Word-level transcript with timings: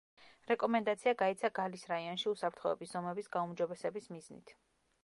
რეკომენდაცია 0.51 1.13
გაიცა 1.19 1.51
გალის 1.59 1.85
რაიონში 1.91 2.27
უსაფრთხოების 2.33 2.95
ზომების 2.97 3.31
გაუმჯობესების 3.39 4.13
მიზნით. 4.17 4.59